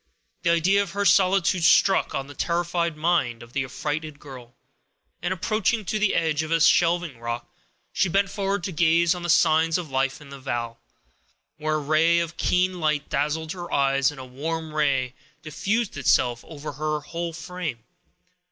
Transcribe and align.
The 0.41 0.49
idea 0.49 0.81
of 0.81 0.93
her 0.93 1.05
solitude 1.05 1.63
struck 1.63 2.15
on 2.15 2.25
the 2.25 2.33
terrified 2.33 2.97
mind 2.97 3.43
of 3.43 3.53
the 3.53 3.63
affrighted 3.63 4.19
girl, 4.19 4.55
and 5.21 5.31
approaching 5.31 5.85
to 5.85 5.99
the 5.99 6.15
edge 6.15 6.41
of 6.41 6.49
a 6.49 6.59
shelving 6.59 7.19
rock, 7.19 7.47
she 7.93 8.09
bent 8.09 8.31
forward 8.31 8.63
to 8.63 8.71
gaze 8.71 9.13
on 9.13 9.21
the 9.21 9.29
signs 9.29 9.77
of 9.77 9.91
life 9.91 10.19
in 10.19 10.29
the 10.29 10.39
vale, 10.39 10.79
when 11.57 11.73
a 11.75 11.77
ray 11.77 12.17
of 12.17 12.35
keen 12.37 12.79
light 12.79 13.09
dazzled 13.09 13.51
her 13.51 13.71
eyes, 13.71 14.09
and 14.09 14.19
a 14.19 14.25
warm 14.25 14.73
ray 14.73 15.13
diffused 15.43 15.95
itself 15.95 16.43
over 16.45 16.71
her 16.71 17.01
whole 17.01 17.31
frame. 17.31 17.83